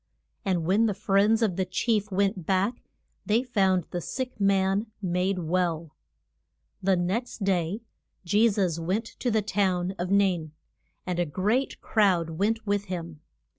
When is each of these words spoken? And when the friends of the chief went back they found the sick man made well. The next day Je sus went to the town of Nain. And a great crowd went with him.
And 0.43 0.65
when 0.65 0.87
the 0.87 0.95
friends 0.95 1.43
of 1.43 1.57
the 1.57 1.63
chief 1.63 2.11
went 2.11 2.47
back 2.47 2.81
they 3.23 3.43
found 3.43 3.85
the 3.91 4.01
sick 4.01 4.39
man 4.41 4.87
made 4.99 5.37
well. 5.37 5.95
The 6.81 6.95
next 6.95 7.43
day 7.43 7.81
Je 8.25 8.49
sus 8.49 8.79
went 8.79 9.05
to 9.05 9.29
the 9.29 9.43
town 9.43 9.93
of 9.99 10.09
Nain. 10.09 10.53
And 11.05 11.19
a 11.19 11.25
great 11.27 11.79
crowd 11.81 12.31
went 12.31 12.65
with 12.65 12.85
him. 12.85 13.21